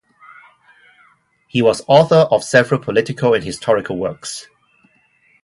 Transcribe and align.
He 1.47 1.61
was 1.61 1.83
author 1.87 2.25
of 2.31 2.43
several 2.43 2.81
political 2.81 3.35
and 3.35 3.43
historical 3.43 3.99
works. 3.99 4.47